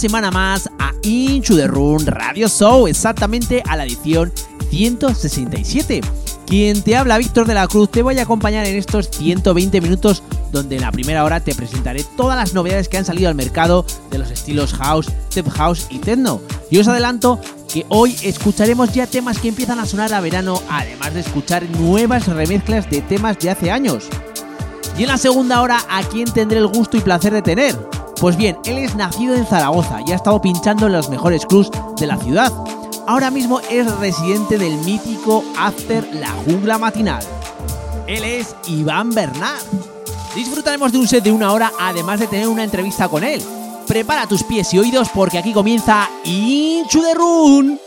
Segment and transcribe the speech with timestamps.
[0.00, 4.32] Semana más a Into the Run Radio Show, exactamente a la edición
[4.70, 6.00] 167.
[6.46, 10.22] Quien te habla, Víctor de la Cruz, te voy a acompañar en estos 120 minutos
[10.52, 13.84] donde en la primera hora te presentaré todas las novedades que han salido al mercado
[14.10, 16.40] de los estilos house, tech house y techno.
[16.70, 17.38] Y os adelanto
[17.70, 22.26] que hoy escucharemos ya temas que empiezan a sonar a verano, además de escuchar nuevas
[22.26, 24.04] remezclas de temas de hace años.
[24.96, 27.89] Y en la segunda hora, ¿a quién tendré el gusto y placer de tener?
[28.20, 31.70] Pues bien, él es nacido en Zaragoza y ha estado pinchando en los mejores clubs
[31.98, 32.52] de la ciudad.
[33.06, 37.24] Ahora mismo es residente del mítico After La Jungla Matinal.
[38.06, 39.62] Él es Iván Bernard.
[40.34, 43.42] Disfrutaremos de un set de una hora además de tener una entrevista con él.
[43.86, 47.80] Prepara tus pies y oídos porque aquí comienza Inchu de Run.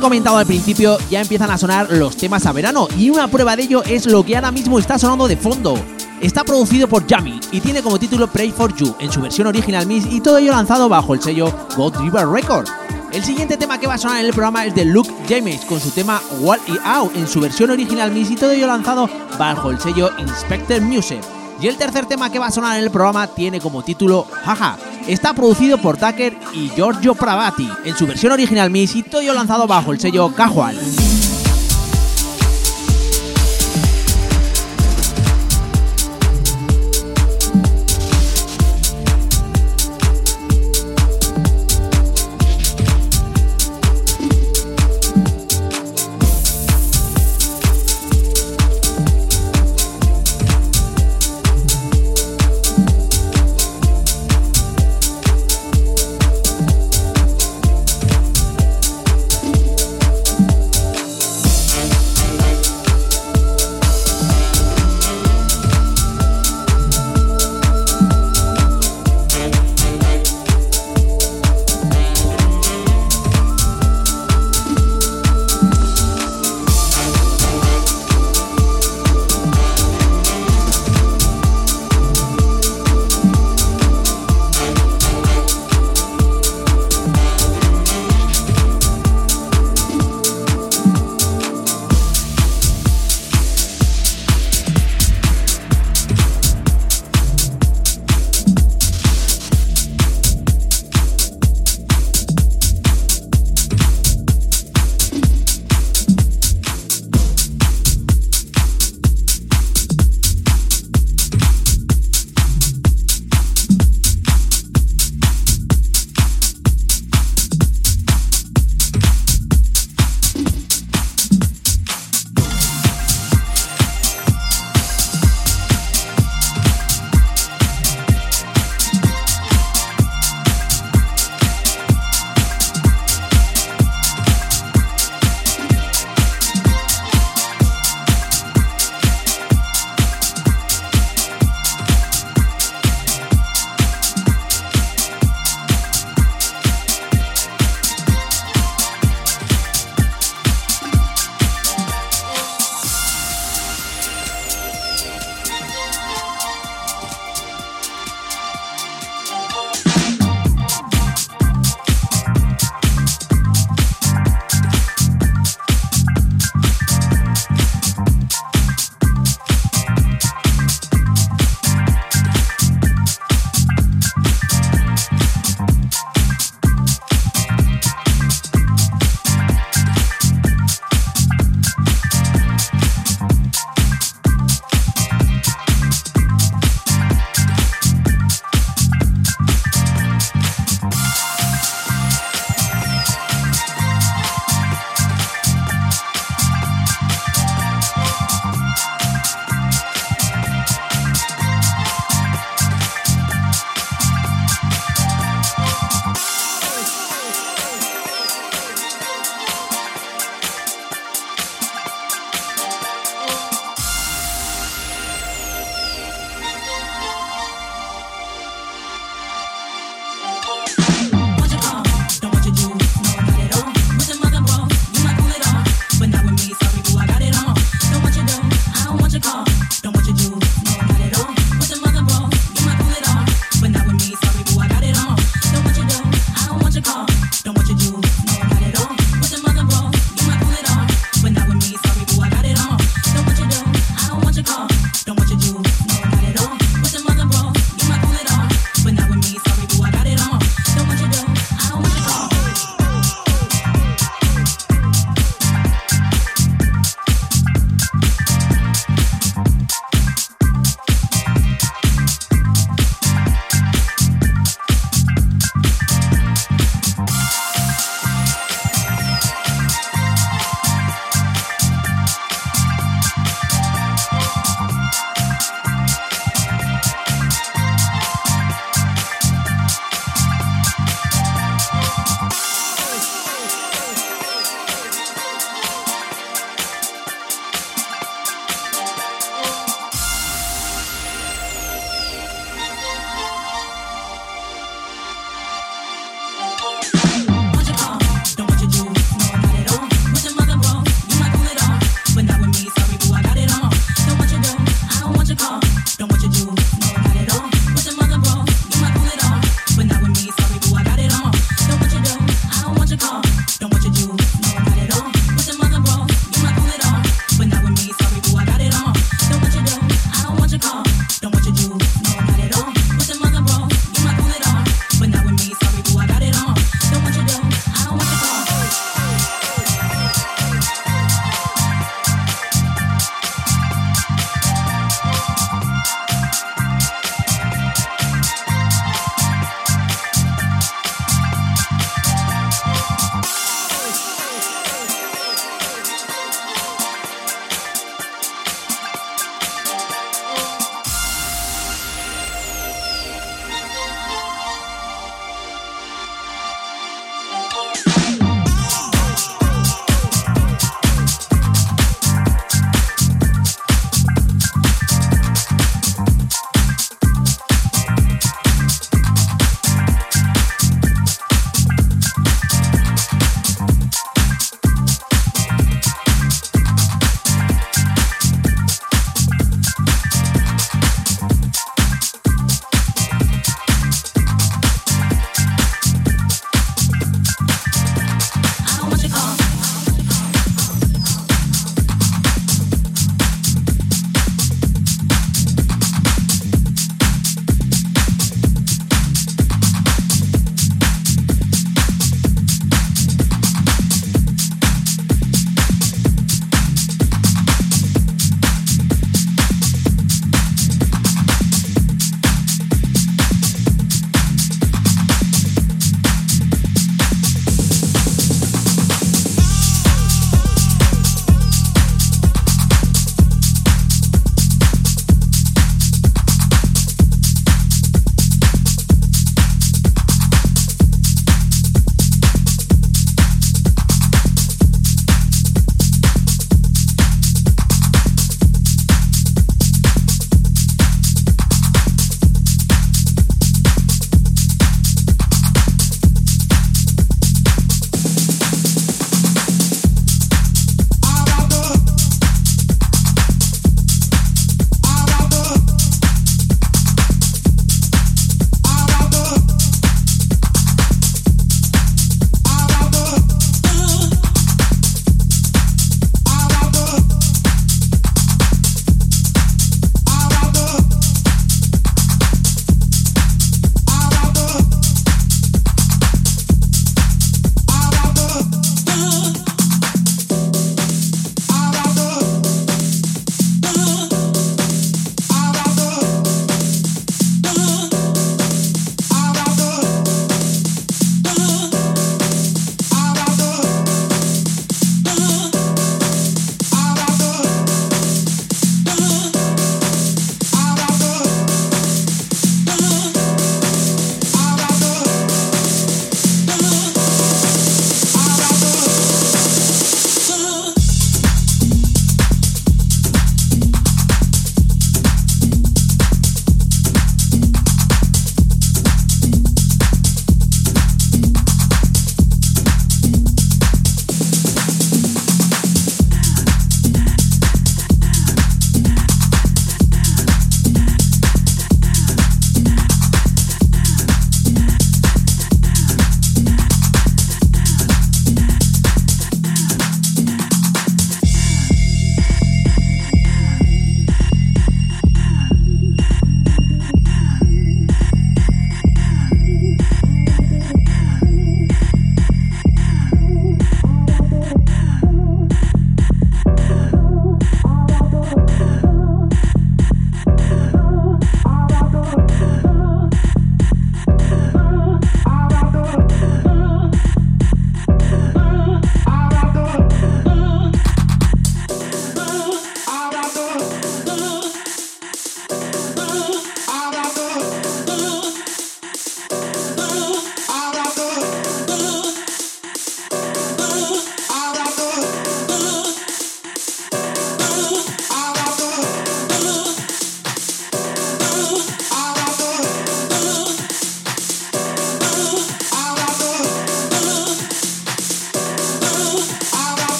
[0.00, 3.64] Comentado al principio, ya empiezan a sonar los temas a verano y una prueba de
[3.64, 5.74] ello es lo que ahora mismo está sonando de fondo.
[6.20, 9.86] Está producido por Yami y tiene como título Pray for You en su versión original
[9.86, 12.68] Miss y todo ello lanzado bajo el sello God River Record.
[13.12, 15.80] El siguiente tema que va a sonar en el programa es de Luke James con
[15.80, 19.08] su tema What It Out en su versión original Miss y todo ello lanzado
[19.38, 21.20] bajo el sello Inspector Music.
[21.60, 24.78] Y el tercer tema que va a sonar en el programa tiene como título Jaja
[25.06, 29.66] Está producido por Tucker y Giorgio Pravati en su versión original Miss y todo lanzado
[29.66, 30.76] bajo el sello Casual.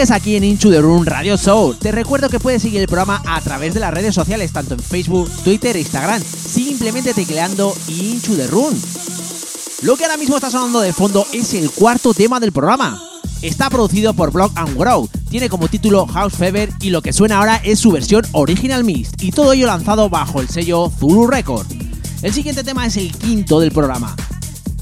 [0.00, 1.74] Sigues aquí en Into the Room Radio Show.
[1.74, 4.80] Te recuerdo que puedes seguir el programa a través de las redes sociales, tanto en
[4.80, 8.74] Facebook, Twitter e Instagram, simplemente tecleando Into the Room.
[9.82, 13.02] Lo que ahora mismo está sonando de fondo es el cuarto tema del programa.
[13.42, 17.36] Está producido por Block and Grow, tiene como título House Fever y lo que suena
[17.36, 21.66] ahora es su versión Original Mist y todo ello lanzado bajo el sello Zulu Record.
[22.22, 24.16] El siguiente tema es el quinto del programa.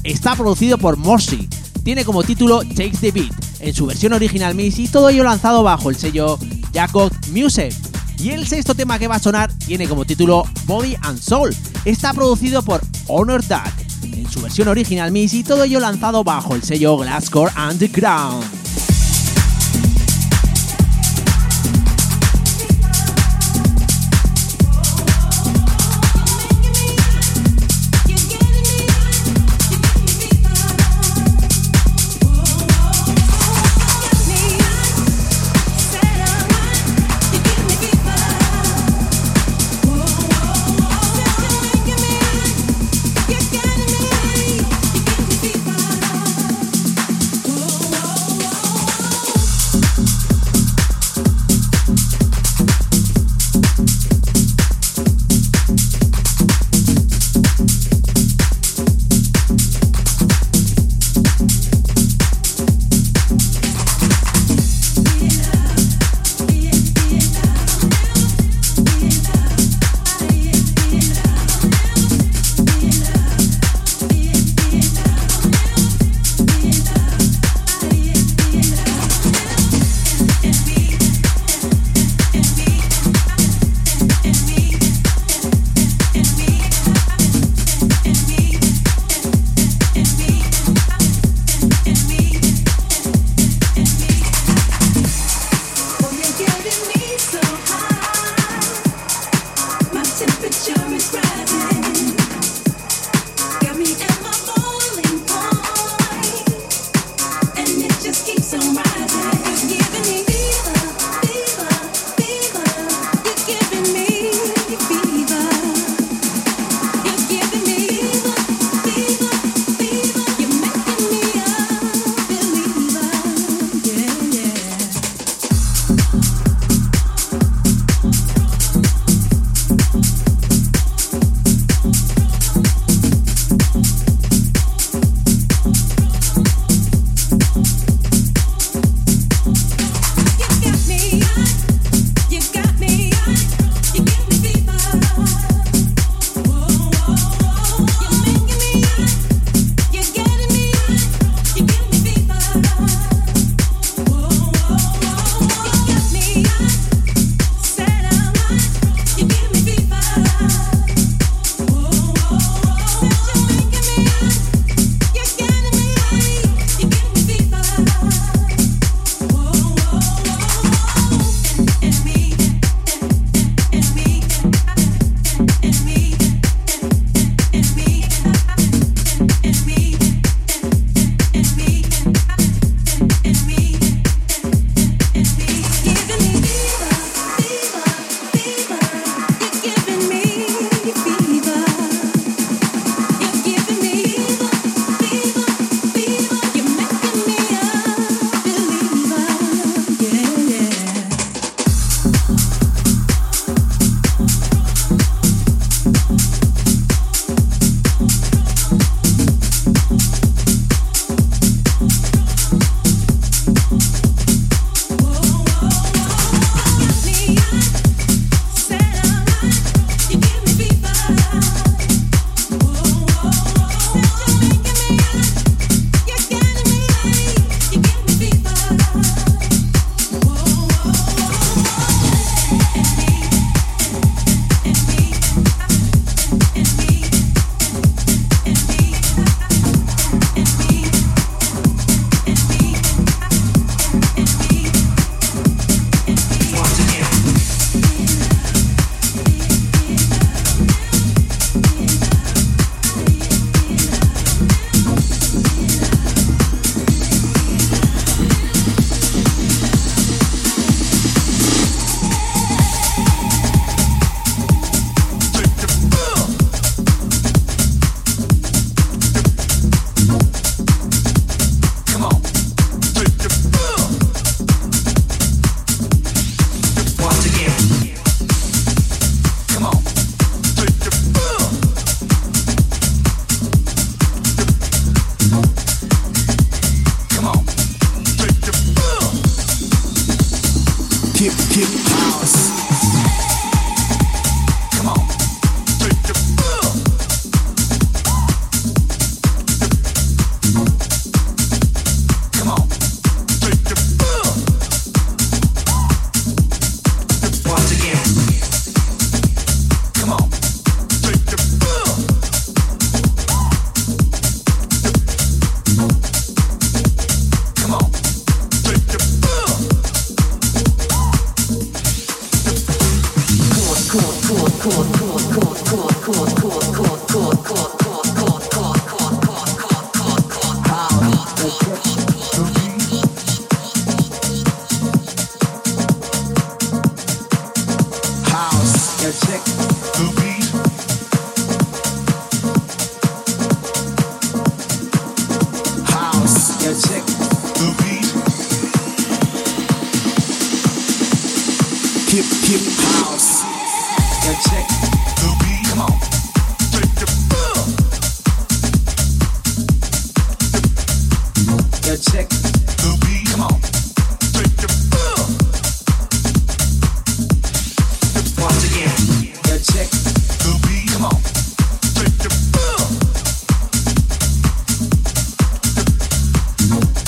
[0.01, 1.49] Está producido por Morsi,
[1.83, 5.63] tiene como título Takes the Beat en su versión Original Mist y todo ello lanzado
[5.63, 6.37] bajo el sello
[6.73, 7.73] Jacob Music.
[8.19, 11.55] Y el sexto tema que va a sonar tiene como título Body and Soul.
[11.85, 13.71] Está producido por Honor Duck
[14.03, 18.58] en su versión original Miss y todo ello lanzado bajo el sello Glasscore Underground.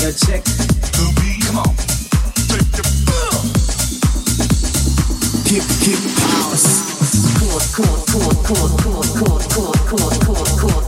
[0.02, 1.46] Check the beat.
[1.46, 1.76] Come on.
[5.46, 6.82] Hip hip house.
[7.38, 9.78] Chord chord chord chord chord
[10.26, 10.81] chord chord.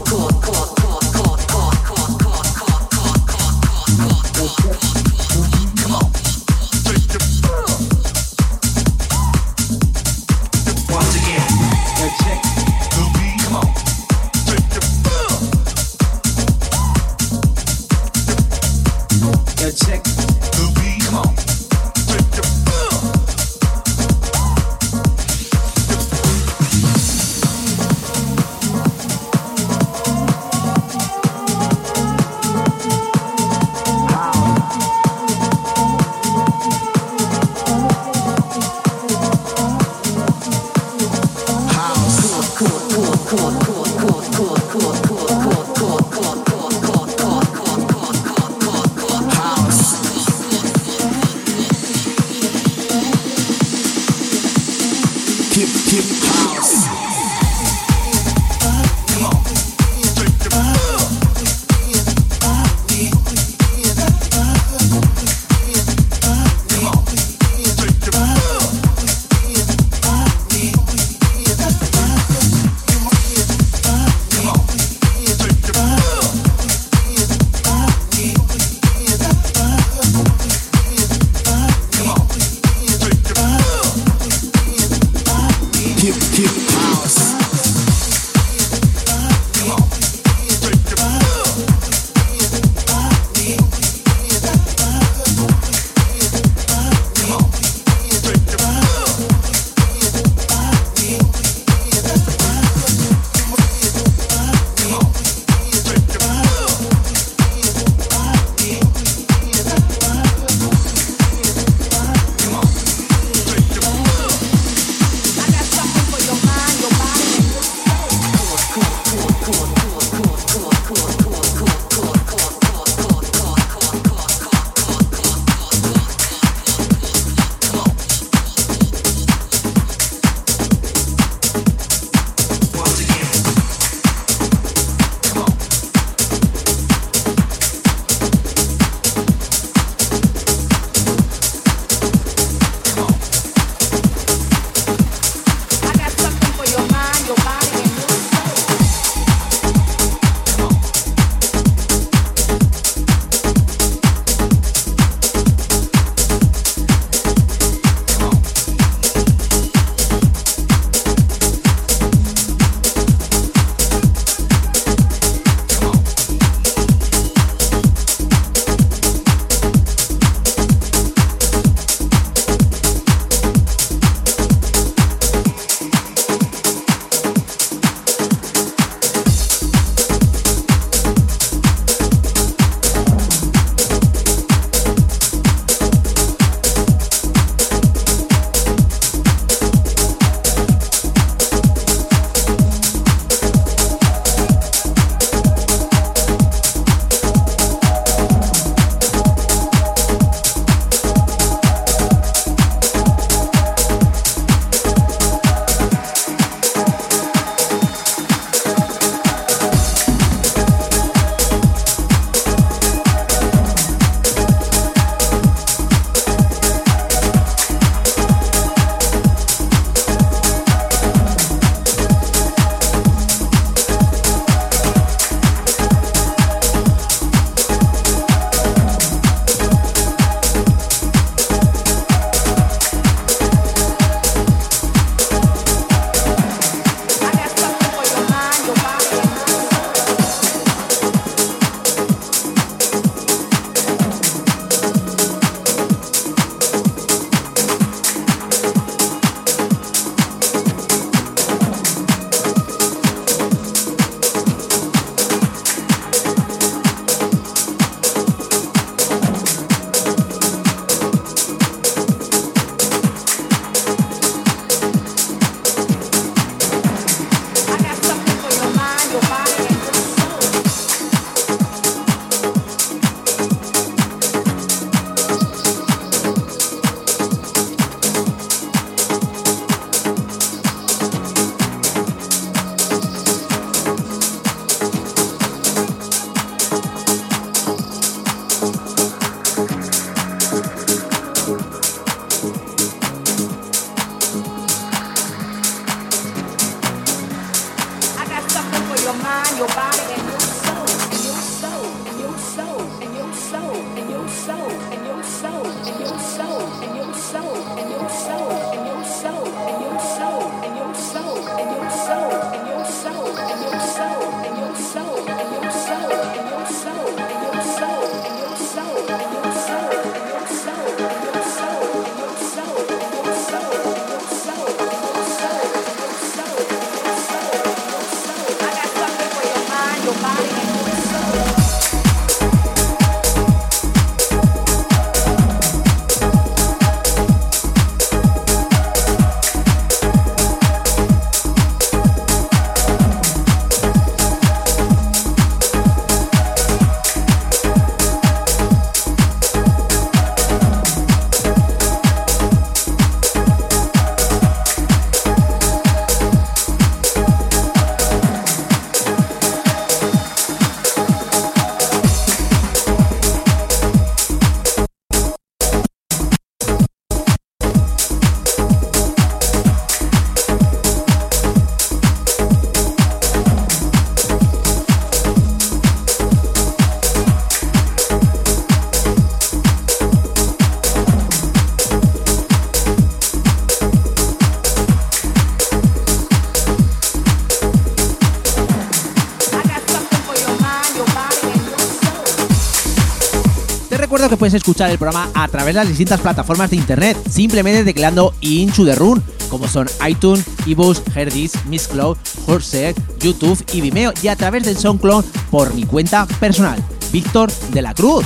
[394.36, 398.84] Puedes escuchar el programa a través de las distintas plataformas de internet, simplemente tecleando Into
[398.84, 402.16] the Run, como son iTunes, eBooks, Herdis, Miss Cloud,
[402.46, 407.82] Horse, YouTube y Vimeo, y a través del SoundCloud por mi cuenta personal, Víctor de
[407.82, 408.24] la Cruz.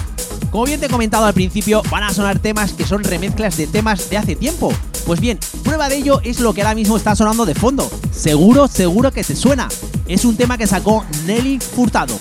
[0.51, 3.67] Como bien te he comentado al principio, van a sonar temas que son remezclas de
[3.67, 4.73] temas de hace tiempo.
[5.07, 7.91] Pues bien, prueba de ello es lo que ahora mismo está sonando de fondo.
[8.11, 9.69] Seguro, seguro que te suena.
[10.07, 12.19] Es un tema que sacó Nelly Furtado,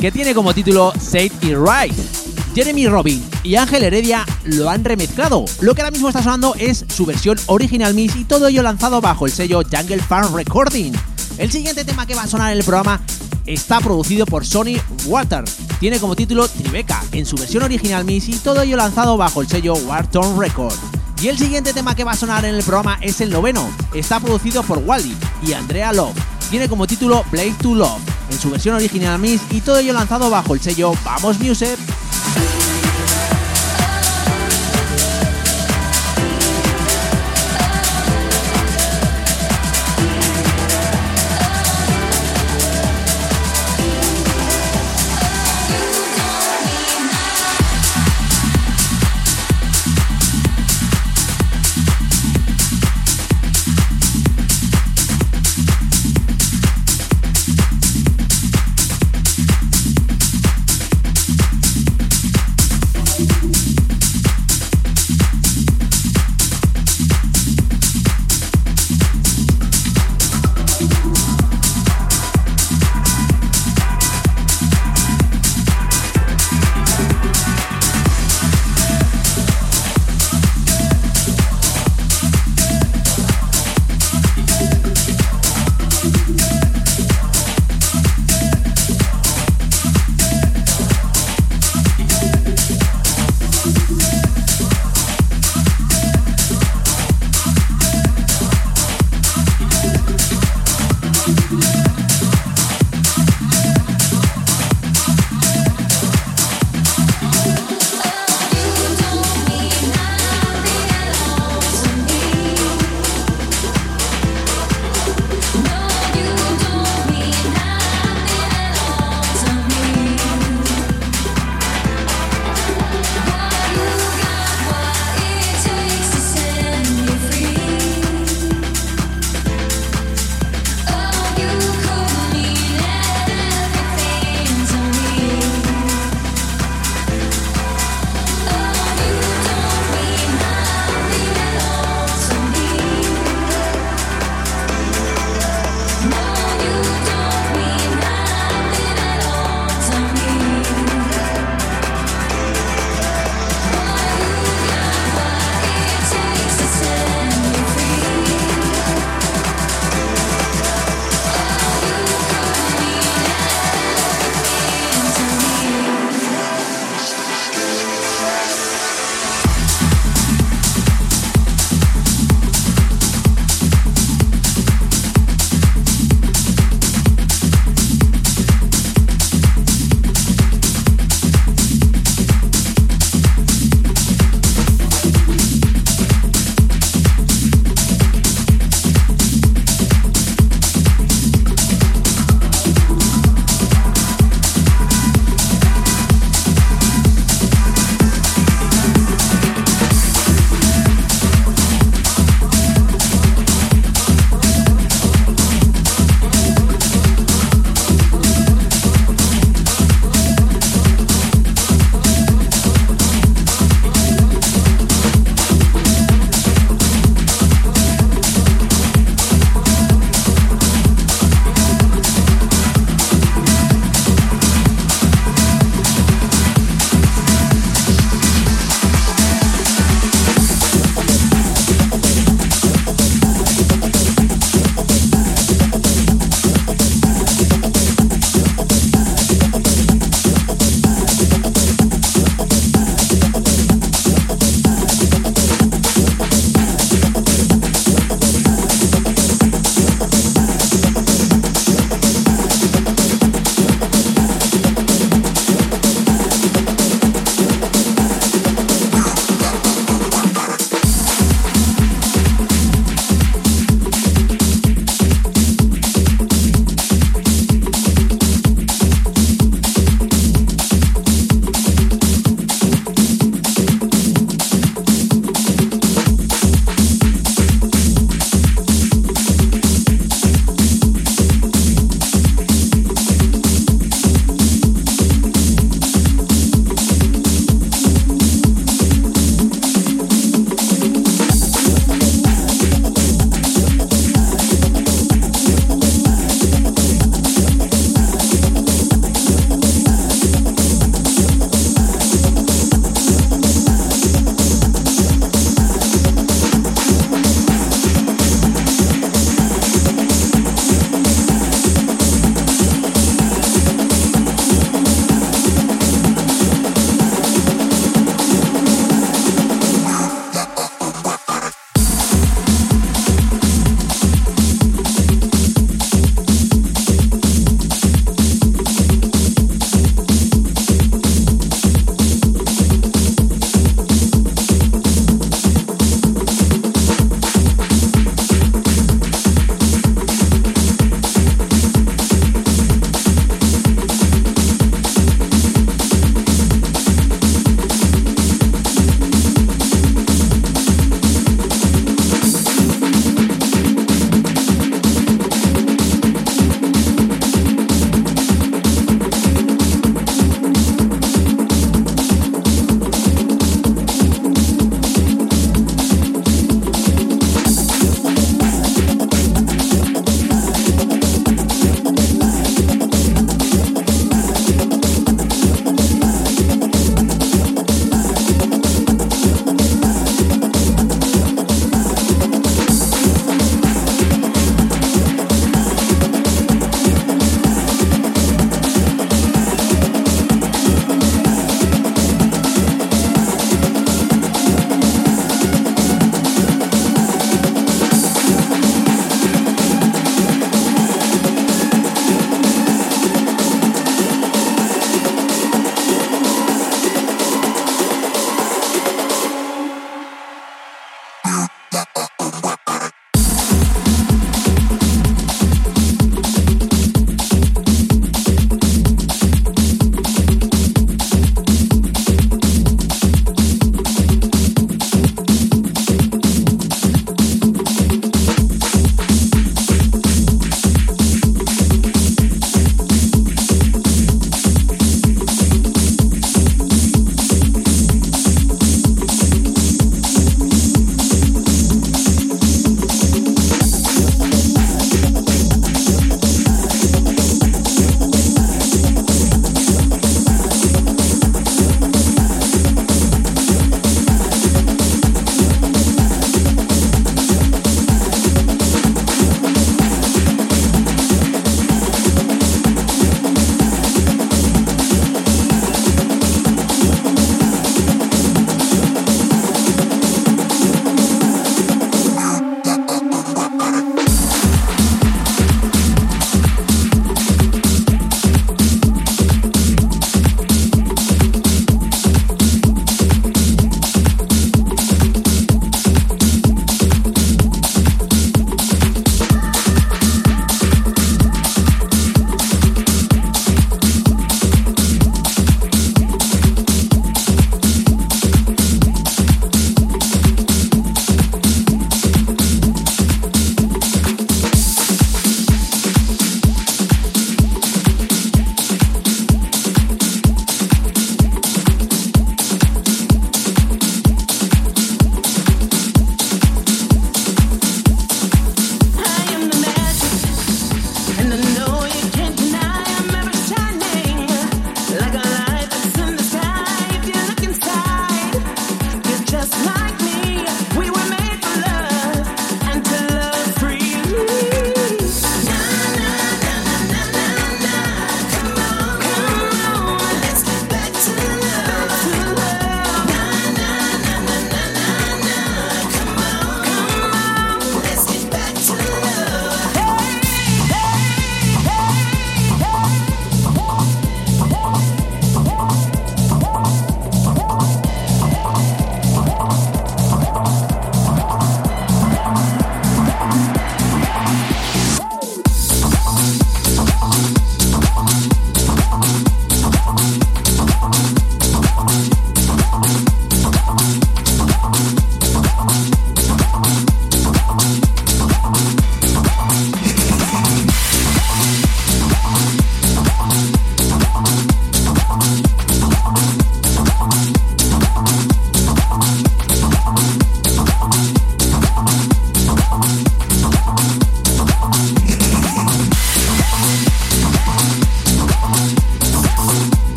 [0.00, 2.07] que tiene como título Say It Right.
[2.58, 5.44] Jeremy Robin y Ángel Heredia lo han remezclado.
[5.60, 9.00] Lo que ahora mismo está sonando es su versión original Miss y todo ello lanzado
[9.00, 10.92] bajo el sello Jungle Farm Recording.
[11.38, 13.00] El siguiente tema que va a sonar en el programa
[13.46, 15.44] está producido por Sony Water.
[15.78, 19.46] Tiene como título Tribeca en su versión original Miss y todo ello lanzado bajo el
[19.46, 20.74] sello Warton Record.
[21.22, 23.70] Y el siguiente tema que va a sonar en el programa es el noveno.
[23.94, 25.16] Está producido por Wally
[25.46, 26.16] y Andrea Love.
[26.50, 28.00] Tiene como título Play to Love
[28.32, 31.78] en su versión original Miss y todo ello lanzado bajo el sello Vamos Music.
[32.38, 32.67] Thank you.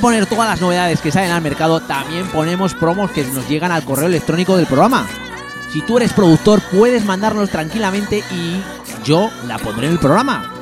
[0.00, 3.70] De poner todas las novedades que salen al mercado, también ponemos promos que nos llegan
[3.70, 5.06] al correo electrónico del programa.
[5.70, 8.62] Si tú eres productor, puedes mandarnos tranquilamente y
[9.04, 10.54] yo la pondré en el programa.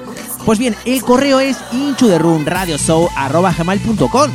[0.44, 4.30] Pues bien, el correo es inchuderunradioshow.com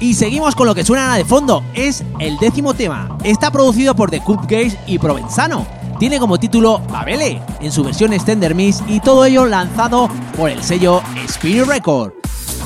[0.00, 3.18] Y seguimos con lo que suena de fondo, es el décimo tema.
[3.22, 5.66] Está producido por The Cupcakes y Provenzano.
[5.98, 10.08] Tiene como título Babele, en su versión Extender Mix y todo ello lanzado
[10.38, 12.23] por el sello Spirit Record.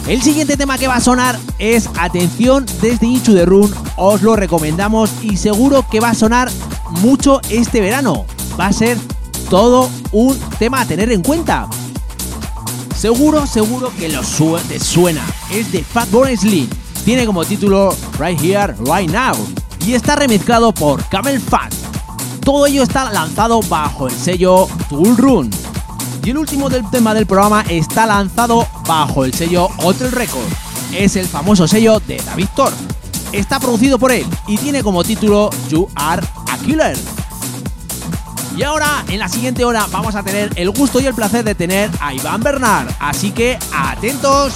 [0.08, 4.36] El siguiente tema que va a sonar es Atención desde Inchu de Run, os lo
[4.36, 6.50] recomendamos y seguro que va a sonar
[7.02, 8.24] mucho este verano.
[8.58, 8.96] Va a ser
[9.50, 11.68] todo un tema a tener en cuenta.
[12.96, 14.22] Seguro, seguro que lo
[14.66, 15.22] te suena.
[15.50, 16.70] Es de Fatboy Slim.
[17.04, 19.36] Tiene como título Right Here, Right Now.
[19.86, 21.74] Y está remezclado por Camel Fat.
[22.42, 25.50] Todo ello está lanzado bajo el sello Tool Run.
[26.28, 30.44] Y el último del tema del programa está lanzado bajo el sello Hotel Record.
[30.92, 32.70] Es el famoso sello de David Thor.
[33.32, 36.98] Está producido por él y tiene como título You Are a Killer.
[38.54, 41.54] Y ahora, en la siguiente hora, vamos a tener el gusto y el placer de
[41.54, 42.90] tener a Iván Bernard.
[43.00, 44.52] Así que atentos.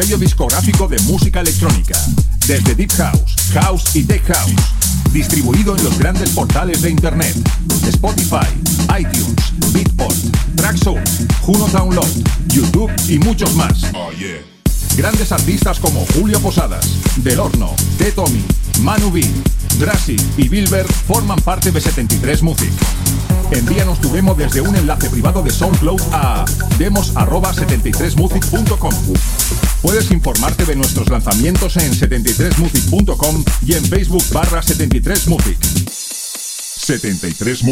[0.00, 1.94] Sello discográfico de música electrónica.
[2.46, 4.54] Desde Deep House, House y Tech House.
[5.12, 7.36] Distribuido en los grandes portales de Internet.
[7.86, 8.48] Spotify,
[8.98, 10.16] iTunes, Beatport,
[10.54, 12.08] Traxsource, Juno Download,
[12.46, 13.82] YouTube y muchos más.
[14.96, 18.10] Grandes artistas como Julio Posadas, Del Horno, T.
[18.12, 18.42] Tommy,
[18.80, 19.22] Manu B,
[19.78, 22.72] Drassi y Bilber forman parte de 73 Music.
[23.50, 26.46] Envíanos tu demo desde un enlace privado de SoundCloud a
[26.78, 28.94] demos@73music.com.
[29.82, 35.56] Puedes informarte de nuestros lanzamientos en 73music.com y en Facebook barra 73music.
[36.76, 37.64] 73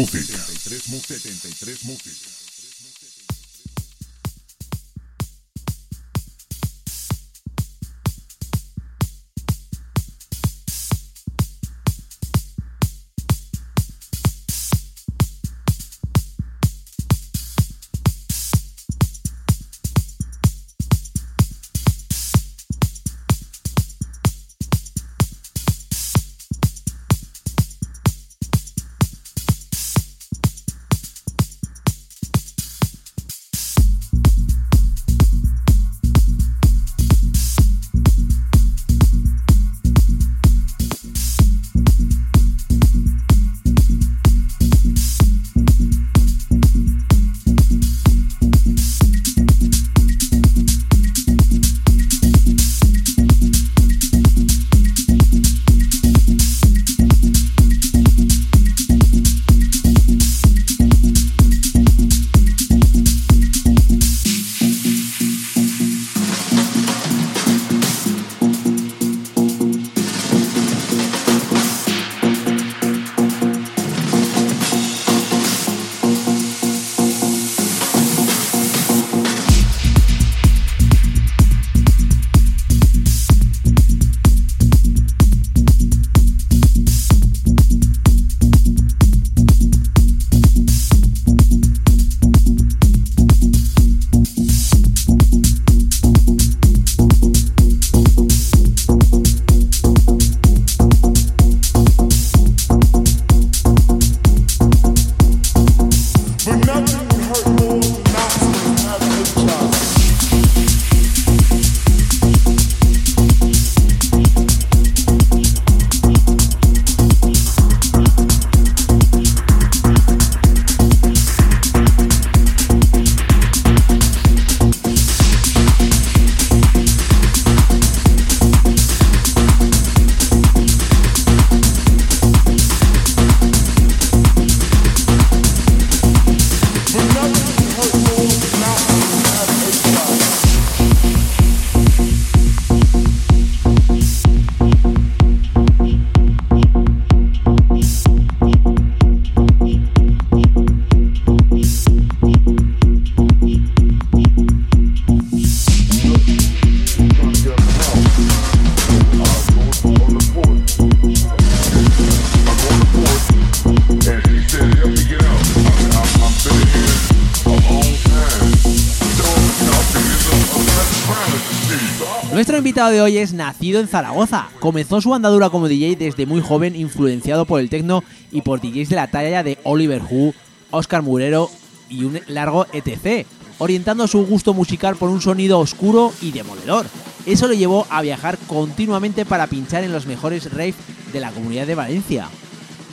[172.89, 174.49] de hoy es nacido en Zaragoza.
[174.59, 178.89] Comenzó su andadura como DJ desde muy joven, influenciado por el techno y por DJs
[178.89, 180.33] de la talla de Oliver Hu,
[180.71, 181.49] Oscar Murero
[181.89, 183.25] y un largo etc.,
[183.57, 186.85] orientando su gusto musical por un sonido oscuro y demoledor.
[187.25, 190.75] Eso lo llevó a viajar continuamente para pinchar en los mejores raves
[191.11, 192.27] de la comunidad de Valencia.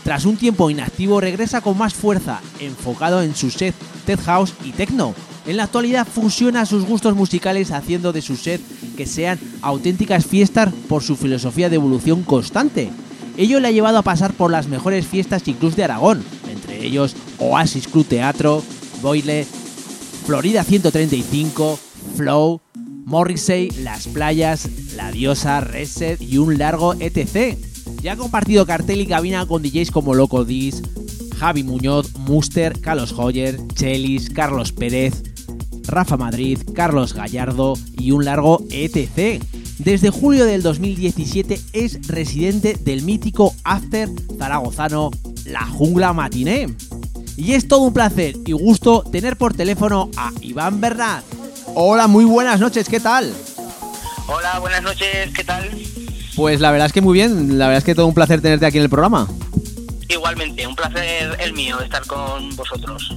[0.05, 3.75] Tras un tiempo inactivo regresa con más fuerza, enfocado en su set
[4.05, 5.15] Tech House y Techno.
[5.47, 8.61] En la actualidad fusiona sus gustos musicales haciendo de su set
[8.97, 12.91] que sean auténticas fiestas por su filosofía de evolución constante.
[13.37, 16.85] Ello le ha llevado a pasar por las mejores fiestas y clubs de Aragón, entre
[16.85, 18.63] ellos Oasis Club Teatro,
[19.03, 19.47] Boile,
[20.25, 21.79] Florida 135,
[22.17, 22.61] Flow,
[23.05, 27.57] Morrissey, Las Playas, La Diosa, Reset y un largo etc.
[28.03, 30.83] Ya ha compartido cartel y cabina con DJs como Loco Dis,
[31.39, 35.23] Javi Muñoz, Muster, Carlos Hoyer, Chelis, Carlos Pérez,
[35.87, 39.43] Rafa Madrid, Carlos Gallardo y un largo etc.
[39.79, 44.09] Desde julio del 2017 es residente del mítico After
[44.39, 45.11] zaragozano
[45.45, 46.69] La Jungla Matiné.
[47.37, 51.25] Y es todo un placer y gusto tener por teléfono a Iván Bernat.
[51.75, 53.35] Hola, muy buenas noches, ¿qué tal?
[54.27, 55.71] Hola, buenas noches, ¿qué tal?
[56.35, 58.67] Pues la verdad es que muy bien, la verdad es que todo un placer tenerte
[58.67, 59.29] aquí en el programa.
[60.09, 63.17] Igualmente, un placer el mío estar con vosotros.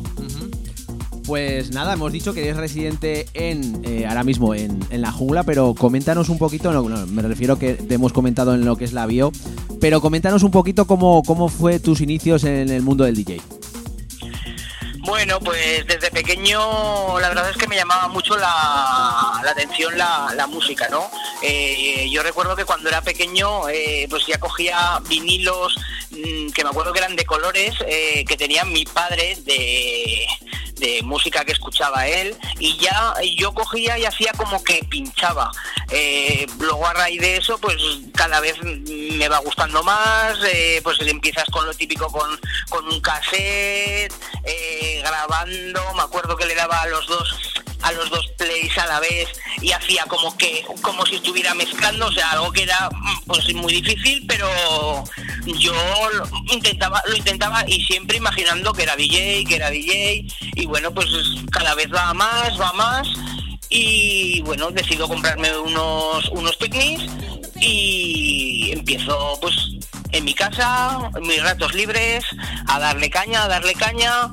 [1.29, 5.43] Pues nada, hemos dicho que eres residente en eh, ahora mismo en, en la jungla,
[5.43, 8.85] pero coméntanos un poquito, no, no, me refiero que te hemos comentado en lo que
[8.85, 9.31] es la bio,
[9.79, 13.39] pero coméntanos un poquito cómo, cómo fue tus inicios en el mundo del DJ.
[15.01, 20.33] Bueno, pues desde pequeño la verdad es que me llamaba mucho la, la atención la,
[20.35, 21.11] la, música, ¿no?
[21.43, 25.75] Eh, yo recuerdo que cuando era pequeño eh, pues ya cogía vinilos
[26.09, 30.25] mmm, que me acuerdo que eran de colores que tenía mi padre de,
[30.79, 35.51] de música que escuchaba él y ya yo cogía y hacía como que pinchaba.
[35.91, 37.77] Eh, luego a raíz de eso, pues
[38.15, 43.01] cada vez me va gustando más, eh, pues empiezas con lo típico con, con un
[43.01, 44.13] cassette,
[44.43, 48.87] eh, grabando, me acuerdo que le daba a los dos a los dos plays a
[48.87, 49.27] la vez
[49.61, 52.89] y hacía como que como si estuviera mezclando, o sea, algo que era
[53.25, 54.47] pues muy difícil, pero
[55.45, 55.73] yo
[56.13, 60.25] lo intentaba lo intentaba y siempre imaginando que era DJ, que era DJ
[60.55, 61.07] y bueno, pues
[61.51, 63.07] cada vez va más, va más
[63.69, 67.05] y bueno, decido comprarme unos unos Technics
[67.61, 69.55] y empiezo pues
[70.11, 72.25] en mi casa, en mis ratos libres,
[72.67, 74.31] a darle caña, a darle caña,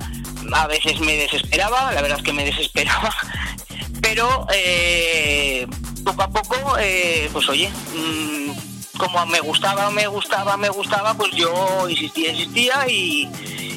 [0.53, 3.14] a veces me desesperaba, la verdad es que me desesperaba,
[4.03, 5.66] pero eh,
[6.05, 8.51] poco a poco, eh, pues oye, mmm,
[8.99, 13.30] como me gustaba, me gustaba, me gustaba, pues yo insistía, insistía y,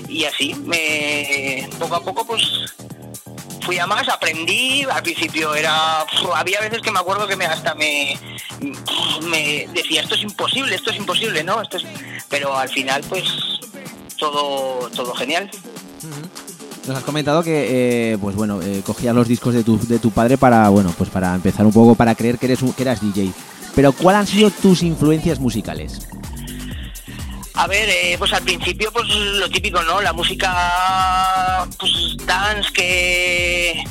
[0.08, 2.44] y así, me, poco a poco pues
[3.62, 6.06] fui a más, aprendí, al principio era,
[6.36, 8.18] había veces que me acuerdo que me hasta me,
[9.24, 11.62] me decía esto es imposible, esto es imposible, ¿no?
[11.62, 11.84] Esto es,
[12.30, 13.26] pero al final pues
[14.18, 15.50] todo, todo genial.
[16.90, 20.10] Nos has comentado que, eh, pues bueno, eh, cogías los discos de tu, de tu
[20.10, 23.32] padre para, bueno, pues para empezar un poco, para creer que eres que eras DJ.
[23.76, 26.00] Pero ¿cuáles han sido tus influencias musicales?
[27.60, 30.00] A ver, eh, pues al principio, pues lo típico, ¿no?
[30.02, 33.84] La música, pues dance que,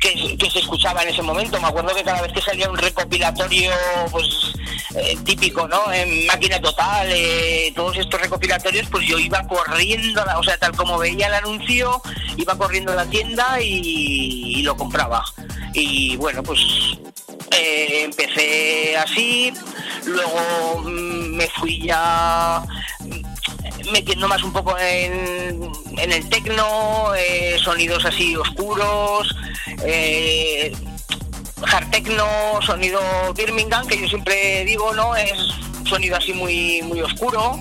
[0.00, 1.60] que, se escuchaba en ese momento.
[1.60, 3.72] Me acuerdo que cada vez que salía un recopilatorio,
[4.10, 4.54] pues
[4.94, 5.92] eh, típico, ¿no?
[5.92, 10.96] En máquina total, eh, todos estos recopilatorios, pues yo iba corriendo, o sea, tal como
[10.96, 12.00] veía el anuncio,
[12.38, 15.22] iba corriendo a la tienda y lo compraba.
[15.74, 16.60] Y bueno, pues
[17.50, 19.52] eh, empecé así,
[20.06, 22.62] luego mmm, me fui ya
[23.92, 25.68] metiendo más un poco en,
[25.98, 29.34] en el tecno, eh, sonidos así oscuros,
[29.84, 30.72] eh,
[31.66, 33.00] hard techno, sonido
[33.34, 35.16] Birmingham, que yo siempre digo, ¿no?
[35.16, 35.32] Es
[35.88, 37.58] sonido así muy, muy oscuro.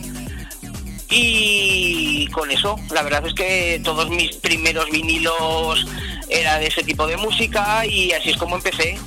[1.09, 5.85] Y con eso, la verdad es que todos mis primeros vinilos
[6.33, 8.97] era de ese tipo de música y así es como empecé,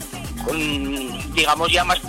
[0.44, 2.00] con, digamos ya más,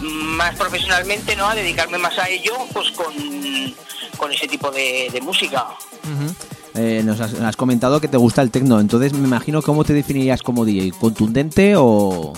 [0.00, 1.46] más profesionalmente, ¿no?
[1.46, 3.12] A dedicarme más a ello, pues con,
[4.16, 5.66] con ese tipo de, de música.
[6.04, 6.34] Uh -huh.
[6.74, 9.92] Eh, nos, has, has, comentado que te gusta el tecno, entonces me imagino cómo te
[9.92, 12.32] definirías como DJ, contundente o,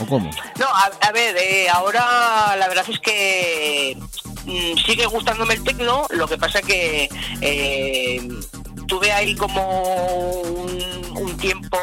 [0.00, 0.30] o cómo.
[0.58, 3.96] No, a, a ver, eh, ahora la verdad es que
[4.46, 7.10] mmm, sigue gustándome el tecno, lo que pasa que
[7.42, 8.26] eh,
[8.88, 11.78] tuve ahí como un, tiempo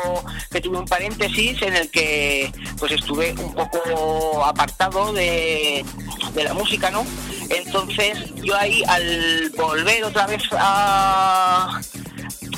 [0.51, 5.85] que tuve un paréntesis en el que pues estuve un poco apartado de,
[6.33, 7.05] de la música, ¿no?
[7.49, 11.79] Entonces yo ahí al volver otra vez a,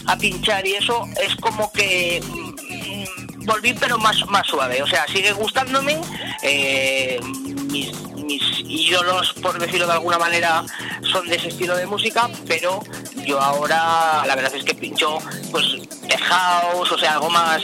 [0.07, 5.05] a pinchar y eso es como que mmm, volví pero más, más suave, o sea,
[5.07, 5.99] sigue gustándome,
[6.41, 7.19] eh,
[7.71, 10.63] mis, mis ídolos, por decirlo de alguna manera,
[11.11, 12.81] son de ese estilo de música, pero
[13.27, 15.19] yo ahora la verdad es que pincho
[15.51, 15.65] pues
[16.01, 17.61] de house, o sea, algo más,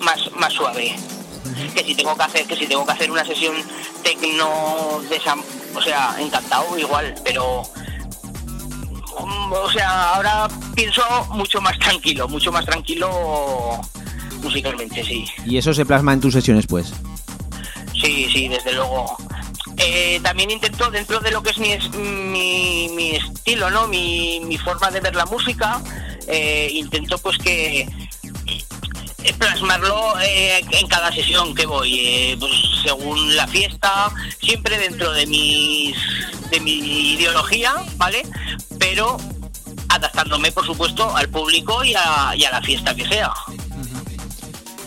[0.00, 0.94] más, más suave.
[1.74, 3.54] Que si tengo que hacer, que si tengo que hacer una sesión
[4.02, 5.20] tecno de
[5.74, 7.62] o sea, encantado igual, pero
[9.50, 13.80] o sea, ahora pienso mucho más tranquilo, mucho más tranquilo
[14.42, 15.24] musicalmente, sí.
[15.44, 16.92] ¿Y eso se plasma en tus sesiones, pues?
[18.00, 19.16] Sí, sí, desde luego.
[19.82, 23.88] Eh, también intento, dentro de lo que es mi, estilo, ¿no?
[23.88, 25.82] Mi, forma de ver la música,
[26.26, 32.52] eh, intento pues que eh, plasmarlo en cada sesión que voy, pues
[32.82, 34.12] según la fiesta,
[34.42, 35.96] siempre dentro de mis
[36.50, 38.22] de mi ideología, ¿vale?
[38.78, 39.16] Pero
[39.88, 43.32] adaptándome, por supuesto, al público y a la fiesta que sea.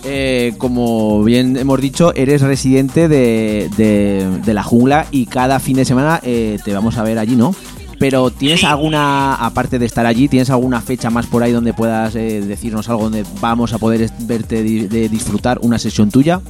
[0.05, 5.77] Eh, como bien hemos dicho, eres residente de, de, de, la jungla y cada fin
[5.77, 7.55] de semana eh, te vamos a ver allí, ¿no?
[7.99, 8.65] Pero ¿tienes sí.
[8.65, 12.89] alguna, aparte de estar allí, tienes alguna fecha más por ahí donde puedas eh, decirnos
[12.89, 16.41] algo donde vamos a poder verte de disfrutar una sesión tuya?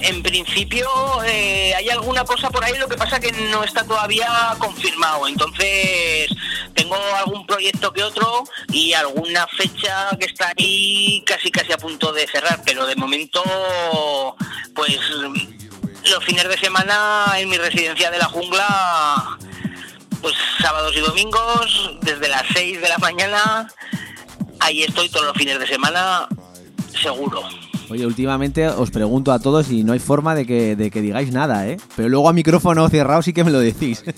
[0.00, 0.88] En principio
[1.24, 4.28] eh, hay alguna cosa por ahí, lo que pasa que no está todavía
[4.58, 5.26] confirmado.
[5.26, 6.28] Entonces
[6.74, 12.12] tengo algún proyecto que otro y alguna fecha que está ahí casi casi a punto
[12.12, 13.42] de cerrar, pero de momento
[14.74, 14.98] pues
[16.10, 19.38] los fines de semana en mi residencia de la jungla,
[20.22, 23.68] pues sábados y domingos, desde las 6 de la mañana,
[24.60, 26.28] ahí estoy todos los fines de semana,
[27.00, 27.42] seguro.
[27.90, 31.32] Oye, últimamente os pregunto a todos y no hay forma de que, de que digáis
[31.32, 31.78] nada, ¿eh?
[31.96, 34.04] Pero luego a micrófono cerrado sí que me lo decís.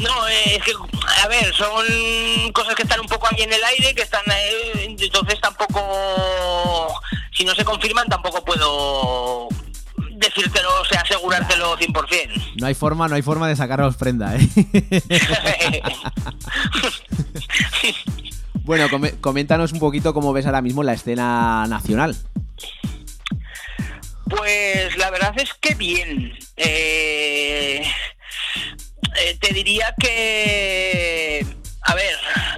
[0.00, 0.72] No, eh, es que,
[1.22, 1.84] a ver, son
[2.54, 6.88] cosas que están un poco ahí en el aire, que están, eh, entonces tampoco,
[7.32, 9.48] si no se confirman, tampoco puedo
[10.12, 12.54] decírtelo, o sea, asegurártelo 100%.
[12.60, 14.48] No hay forma, no hay forma de sacaros prenda, ¿eh?
[18.70, 18.86] bueno,
[19.20, 22.16] coméntanos un poquito cómo ves ahora mismo la escena nacional.
[24.28, 26.38] Pues la verdad es que bien.
[26.56, 27.84] Eh
[29.16, 31.44] eh, te diría que,
[31.82, 32.14] a ver,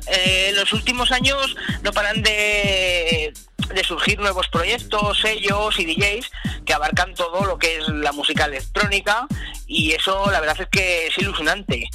[0.09, 3.33] eh, en los últimos años no paran de,
[3.75, 6.31] de surgir nuevos proyectos, sellos y DJs
[6.67, 9.27] que abarcan todo lo que es la música electrónica
[9.67, 11.89] y eso la verdad es que es ilusionante.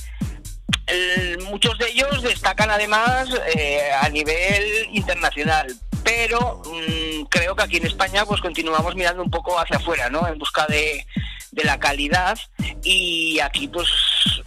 [1.50, 5.68] Muchos de ellos destacan además eh, a nivel internacional,
[6.04, 10.28] pero mm, creo que aquí en España pues continuamos mirando un poco hacia afuera, ¿no?
[10.28, 11.06] En busca de,
[11.52, 12.38] de la calidad
[12.84, 13.88] y aquí pues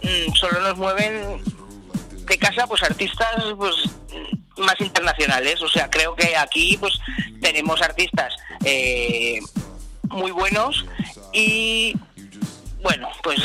[0.01, 1.43] mm, solo nos mueven
[2.25, 3.75] de casa pues artistas pues
[4.57, 6.93] más internacionales o sea creo que aquí pues
[7.41, 9.39] tenemos artistas eh,
[10.09, 10.85] muy buenos
[11.33, 11.95] y
[12.81, 13.39] bueno pues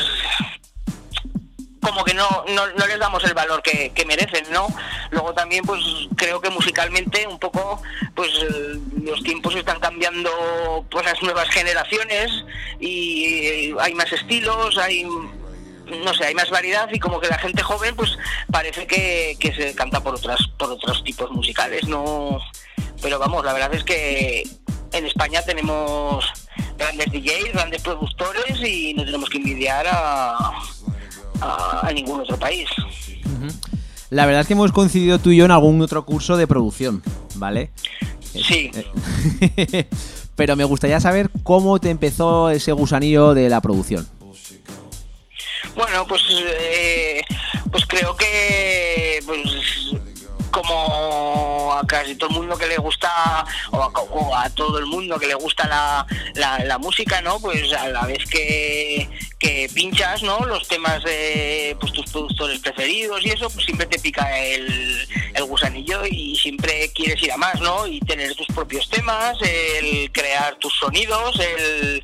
[1.81, 4.67] como que no, no, les damos el valor que, merecen, ¿no?
[5.11, 5.81] Luego también, pues
[6.17, 7.83] creo que musicalmente un poco,
[8.15, 8.31] pues
[9.03, 12.45] los tiempos están cambiando, pues las nuevas generaciones
[12.81, 17.63] y hay más estilos, hay no sé, hay más variedad y como que la gente
[17.63, 18.19] joven pues
[18.51, 22.41] parece que, que se canta por otras por otros tipos musicales, no
[23.01, 24.43] pero vamos, la verdad es que
[24.93, 26.25] en España tenemos
[26.77, 30.37] grandes DJs, grandes productores y no tenemos que envidiar a,
[31.41, 32.69] a, ningún otro país.
[34.11, 37.03] La verdad es que hemos coincidido tú y yo en algún otro curso de producción,
[37.35, 37.71] ¿vale?
[38.33, 38.71] Sí.
[39.57, 39.89] Eh,
[40.37, 44.07] pero me gustaría saber cómo te empezó ese gusanillo de la producción.
[45.75, 47.23] Bueno, pues, eh,
[47.71, 49.41] pues creo que pues,
[50.51, 55.27] como a casi todo el mundo que le gusta, o a, todo el mundo que
[55.27, 55.69] le gusta
[56.35, 57.39] la, la, música, ¿no?
[57.41, 59.09] Pues a la vez que,
[59.39, 60.39] que, pinchas, ¿no?
[60.47, 65.09] Los temas de pues, tus productores preferidos y eso, pues siempre te pica el,
[65.47, 67.87] gusanillo y siempre quieres ir a más, ¿no?
[67.87, 72.03] Y tener tus propios temas, el crear tus sonidos, el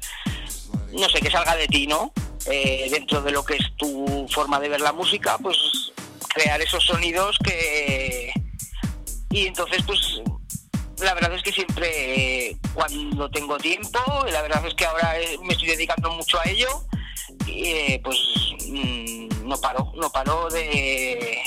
[0.93, 2.13] no sé, que salga de ti, ¿no?
[2.47, 5.57] Eh, dentro de lo que es tu forma de ver la música, pues
[6.35, 8.33] crear esos sonidos que...
[9.31, 10.21] Y entonces, pues,
[11.01, 13.99] la verdad es que siempre cuando tengo tiempo,
[14.31, 16.69] la verdad es que ahora eh, me estoy dedicando mucho a ello,
[17.47, 18.19] eh, pues
[18.69, 21.39] mm, no paro, no paro de,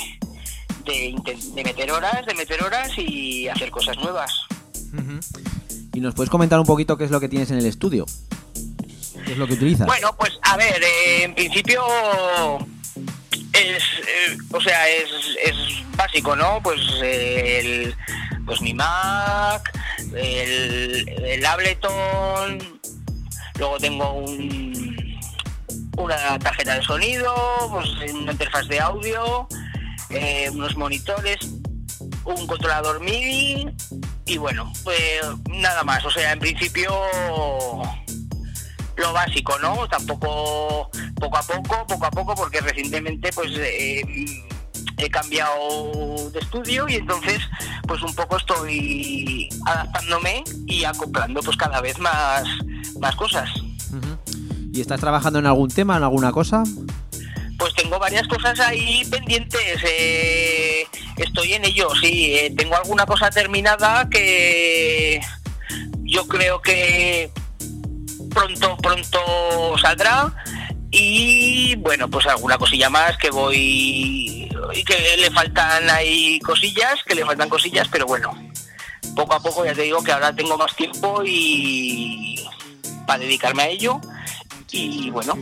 [0.86, 4.32] de, meter horas, de meter horas y hacer cosas nuevas.
[5.94, 8.06] ¿Y nos puedes comentar un poquito qué es lo que tienes en el estudio?
[9.26, 9.88] ¿Qué es lo que utilizas?
[9.88, 11.84] Bueno, pues a ver, eh, en principio
[13.54, 15.10] es, eh, o sea, es,
[15.44, 15.56] es,
[15.96, 16.62] básico, ¿no?
[16.62, 17.96] Pues el,
[18.46, 19.72] pues mi Mac,
[20.14, 22.80] el, el Ableton,
[23.58, 24.85] luego tengo un,
[25.98, 27.34] una tarjeta de sonido,
[27.72, 29.48] pues una interfaz de audio,
[30.10, 31.38] eh, unos monitores,
[32.24, 33.68] un controlador MIDI
[34.26, 36.04] y bueno, pues nada más.
[36.06, 36.92] O sea, en principio
[38.98, 39.88] lo básico, ¿no?
[39.88, 40.90] Tampoco
[41.20, 44.04] poco a poco, poco a poco, porque recientemente pues eh,
[44.98, 47.42] he cambiado de estudio y entonces
[47.88, 52.44] pues un poco estoy adaptándome y acoplando pues cada vez más,
[53.00, 53.50] más cosas.
[54.76, 56.64] ¿Y estás trabajando en algún tema, en alguna cosa?
[57.58, 59.82] Pues tengo varias cosas ahí pendientes.
[59.88, 60.86] Eh,
[61.16, 62.36] estoy en ello, sí.
[62.36, 65.22] Eh, tengo alguna cosa terminada que
[66.04, 67.32] yo creo que
[68.32, 69.20] pronto, pronto
[69.82, 70.34] saldrá.
[70.92, 74.50] Y bueno, pues alguna cosilla más que voy.
[74.74, 78.38] y que le faltan ahí cosillas, que le faltan cosillas, pero bueno,
[79.16, 82.44] poco a poco ya te digo que ahora tengo más tiempo y.
[83.08, 84.02] para dedicarme a ello.
[84.76, 85.34] Y bueno,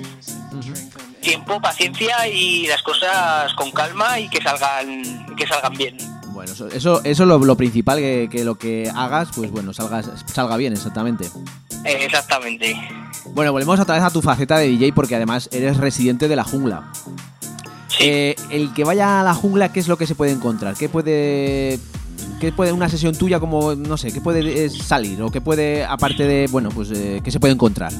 [1.21, 5.97] tiempo, paciencia y las cosas con calma y que salgan, que salgan bien.
[6.27, 10.55] Bueno, eso, eso, es lo, principal, que, que, lo que hagas, pues bueno, salgas, salga
[10.57, 11.29] bien, exactamente.
[11.83, 12.75] Exactamente.
[13.33, 16.43] Bueno, volvemos otra vez a tu faceta de DJ porque además eres residente de la
[16.43, 16.91] jungla.
[17.99, 20.75] Eh, el que vaya a la jungla, ¿qué es lo que se puede encontrar?
[20.75, 21.79] ¿Qué puede
[22.39, 25.21] ¿Qué puede una sesión tuya como, no sé, qué puede eh, salir?
[25.21, 27.93] ¿O qué puede, aparte de, bueno, pues, eh, qué se puede encontrar?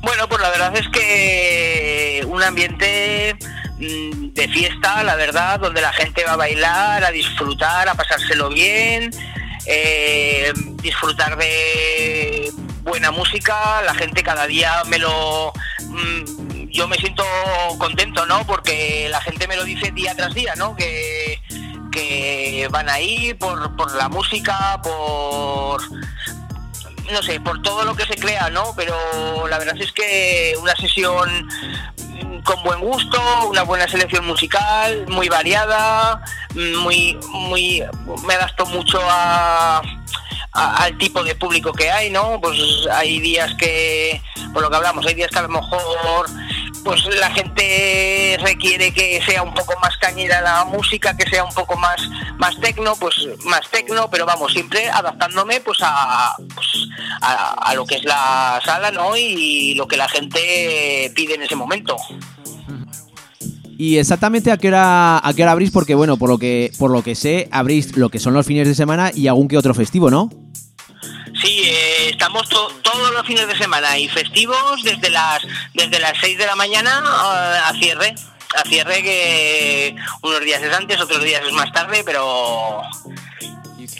[0.00, 3.36] Bueno, pues la verdad es que un ambiente
[3.78, 8.48] mm, de fiesta, la verdad, donde la gente va a bailar, a disfrutar, a pasárselo
[8.48, 9.10] bien,
[9.66, 10.52] eh,
[10.82, 12.50] disfrutar de
[12.82, 15.52] buena música, la gente cada día me lo...
[15.82, 17.24] Mm, yo me siento
[17.78, 18.46] contento, ¿no?
[18.46, 20.76] Porque la gente me lo dice día tras día, ¿no?
[20.76, 21.40] Que,
[21.90, 25.82] que van ahí por, por la música, por
[27.12, 28.74] no sé, por todo lo que se crea, ¿no?
[28.76, 31.48] Pero la verdad es que una sesión
[32.44, 36.22] con buen gusto, una buena selección musical, muy variada,
[36.54, 37.82] muy, muy,
[38.26, 39.82] me adapto mucho a,
[40.58, 42.40] al tipo de público que hay, ¿no?
[42.40, 42.58] Pues
[42.92, 44.20] hay días que,
[44.52, 46.26] por lo que hablamos, hay días que a lo mejor
[46.84, 51.52] pues la gente requiere que sea un poco más cañera la música, que sea un
[51.52, 52.00] poco más
[52.38, 53.14] más tecno, pues
[53.44, 56.66] más tecno, pero vamos, siempre adaptándome pues a, pues,
[57.20, 59.16] a, lo que es la sala, ¿no?
[59.16, 61.96] Y lo que la gente pide en ese momento.
[63.76, 66.90] Y exactamente a qué hora a qué hora abrís porque bueno, por lo que por
[66.90, 69.74] lo que sé, abrís lo que son los fines de semana y algún que otro
[69.74, 70.30] festivo, ¿no?
[71.48, 75.40] Sí, eh, estamos todos los fines de semana y festivos desde las
[75.72, 78.14] desde las 6 de la mañana eh, a cierre.
[78.54, 82.82] A cierre que unos días es antes, otros días es más tarde, pero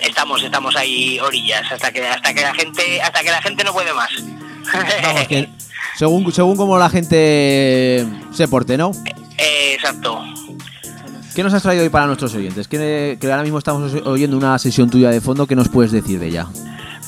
[0.03, 3.73] estamos estamos ahí orillas hasta que hasta que la gente hasta que la gente no
[3.73, 4.11] puede más.
[5.97, 8.93] según según como la gente se porte, ¿no?
[9.39, 10.23] Eh, exacto.
[11.35, 12.69] ¿Qué nos has traído hoy para nuestros oyentes?
[12.69, 15.47] Que, que ahora mismo estamos oyendo una sesión tuya de fondo.
[15.47, 16.47] ¿Qué nos puedes decir de ella?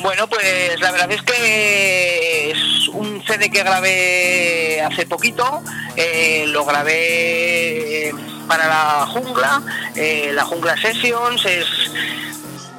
[0.00, 5.62] Bueno, pues la verdad es que es un CD que grabé hace poquito,
[5.94, 8.10] eh, lo grabé
[8.48, 9.62] para la jungla,
[9.94, 11.66] eh, la jungla Sessions, es,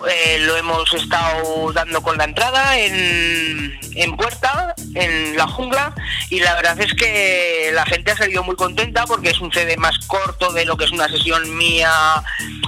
[0.09, 5.93] eh, lo hemos estado dando con la entrada en, en puerta, en la jungla,
[6.29, 9.77] y la verdad es que la gente ha salido muy contenta porque es un CD
[9.77, 11.91] más corto de lo que es una sesión mía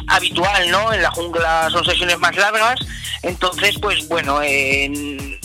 [0.07, 0.93] habitual, ¿no?
[0.93, 2.79] En la jungla son sesiones más largas
[3.23, 5.39] entonces, pues bueno, en,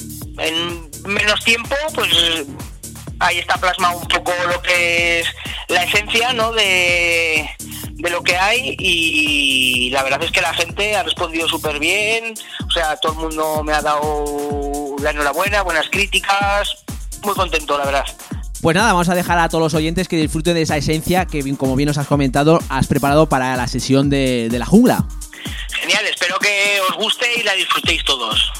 [1.06, 2.10] menos tiempo, pues
[3.20, 5.28] ahí está plasmado un poco lo que es
[5.68, 6.52] la esencia, ¿no?
[6.52, 7.48] De,
[7.98, 12.34] lo que hay y la verdad es que la gente ha respondido súper bien,
[12.66, 16.84] o sea, todo el mundo me ha dado la enhorabuena, buenas críticas,
[17.24, 18.04] muy contento, la verdad.
[18.60, 21.42] Pues nada, vamos a dejar a todos los oyentes que disfruten de esa esencia que,
[21.56, 25.04] como bien nos has comentado, has preparado para la sesión de, de la jungla.
[25.80, 28.52] Genial, espero que os guste y la disfrutéis todos.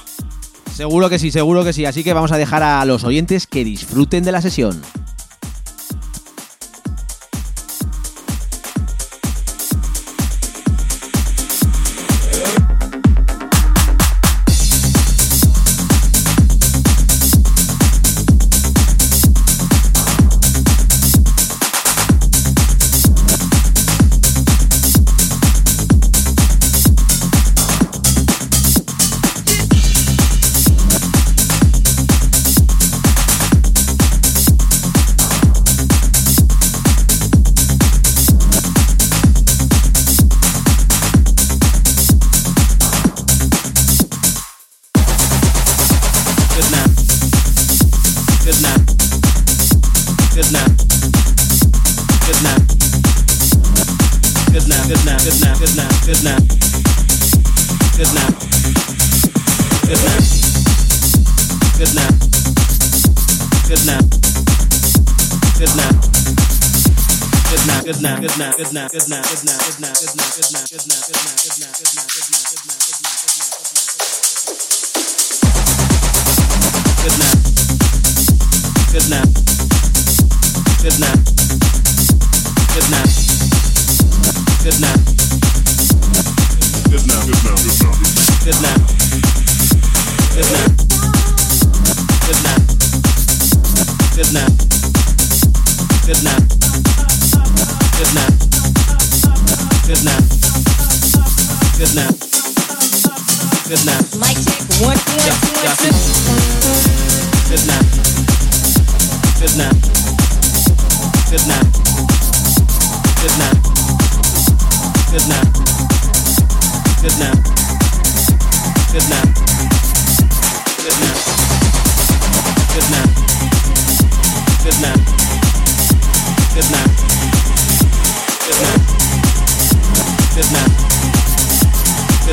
[0.73, 1.85] Seguro que sí, seguro que sí.
[1.85, 4.81] Así que vamos a dejar a los oyentes que disfruten de la sesión.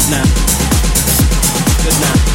[0.09, 0.27] night.
[1.83, 2.34] Good night.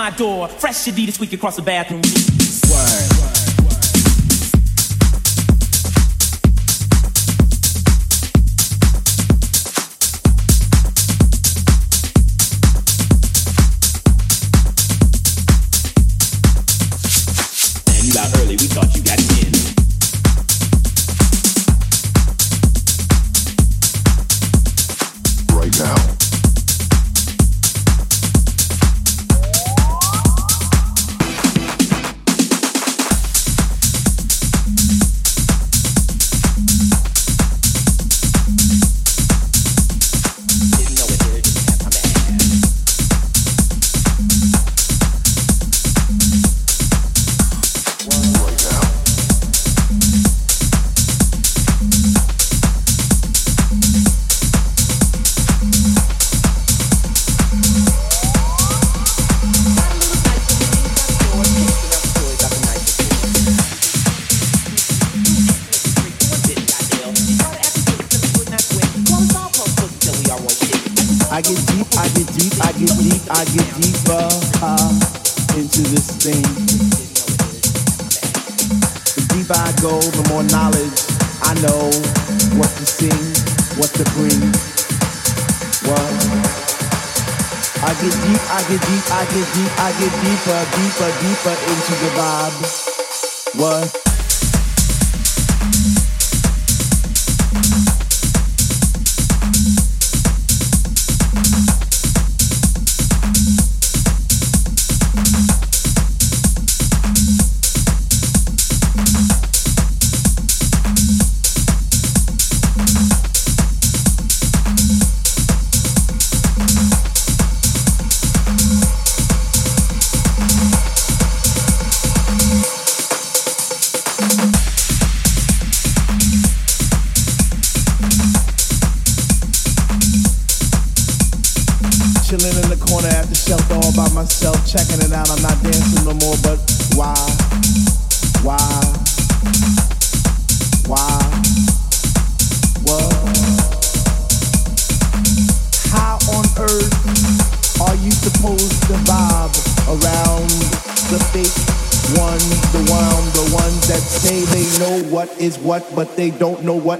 [0.00, 0.48] my door.
[0.48, 2.29] Fresh Adidas, we across cross the bathroom.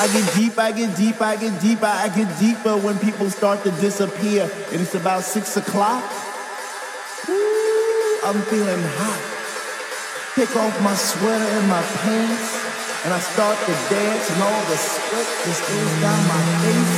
[0.00, 3.62] I get deep, I get deep, I get deeper, I get deeper when people start
[3.64, 4.48] to disappear.
[4.72, 6.02] And it's about six o'clock.
[8.24, 9.20] I'm feeling hot.
[10.40, 12.48] Take off my sweater and my pants,
[13.04, 16.96] and I start to dance, and all the sweat just goes down my face.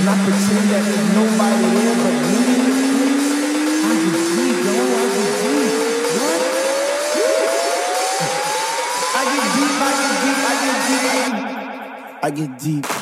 [0.00, 2.40] And I pretend that there's nobody there but me.
[3.76, 4.56] I deep.
[6.16, 6.40] What?
[9.20, 11.51] I get deep, I get deep, I get deep, I get deep.
[12.24, 13.01] I get deep.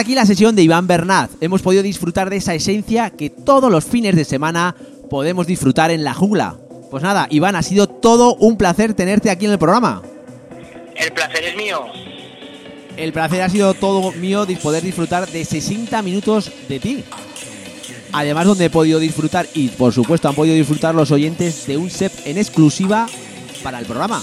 [0.00, 1.30] Hasta aquí la sesión de Iván Bernat.
[1.42, 4.74] Hemos podido disfrutar de esa esencia que todos los fines de semana
[5.10, 6.56] podemos disfrutar en la jungla.
[6.90, 10.00] Pues nada, Iván, ha sido todo un placer tenerte aquí en el programa.
[10.96, 11.84] El placer es mío.
[12.96, 17.04] El placer ha sido todo mío de poder disfrutar de 60 minutos de ti.
[18.12, 21.90] Además donde he podido disfrutar y por supuesto han podido disfrutar los oyentes de un
[21.90, 23.06] set en exclusiva
[23.62, 24.22] para el programa.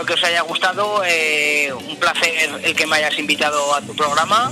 [0.00, 1.02] Espero que os haya gustado.
[1.04, 2.32] eh, un placer
[2.62, 4.50] el que me hayas invitado a tu programa.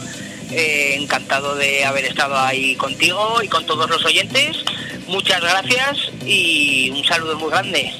[0.50, 4.58] Eh, encantado de haber estado ahí contigo y con todos los oyentes.
[5.06, 7.90] Muchas gracias y un saludo muy grande.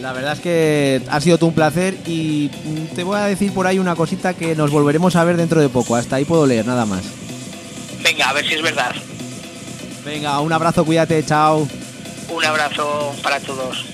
[0.00, 2.48] La verdad es que ha sido todo un placer y
[2.94, 5.68] te voy a decir por ahí una cosita que nos volveremos a ver dentro de
[5.68, 5.96] poco.
[5.96, 7.02] Hasta ahí puedo leer, nada más.
[8.02, 8.94] Venga, a ver si es verdad.
[10.06, 11.68] Venga, un abrazo, cuídate, chao.
[12.30, 13.93] Un abrazo para todos.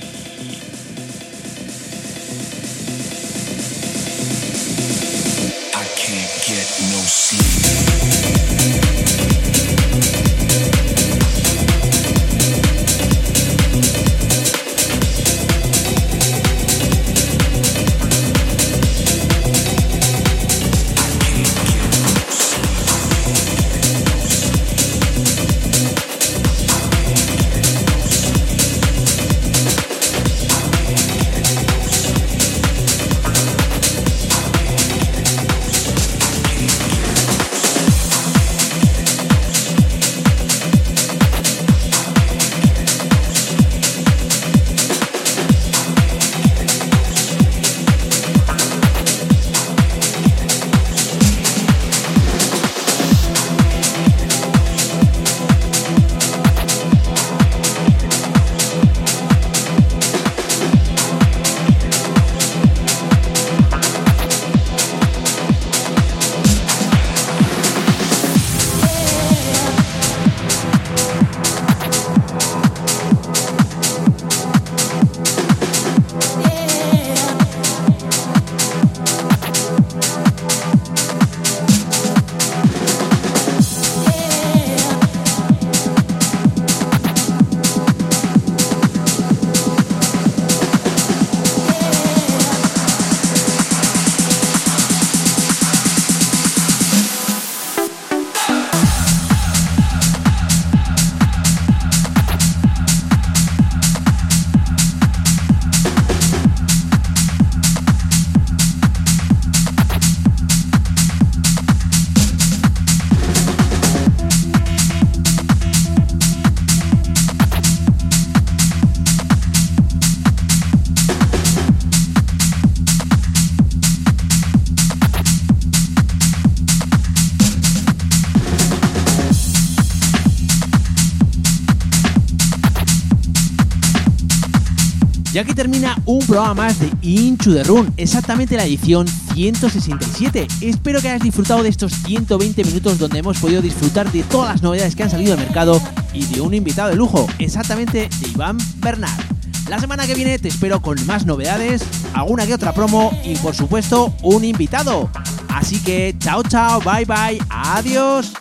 [136.11, 140.49] Un programa más de Into the Run, exactamente la edición 167.
[140.61, 144.62] Espero que hayas disfrutado de estos 120 minutos donde hemos podido disfrutar de todas las
[144.62, 145.81] novedades que han salido al mercado
[146.12, 149.20] y de un invitado de lujo, exactamente de Iván Bernard.
[149.69, 151.82] La semana que viene te espero con más novedades,
[152.12, 155.09] alguna que otra promo y por supuesto un invitado.
[155.49, 158.32] Así que chao chao, bye bye, adiós.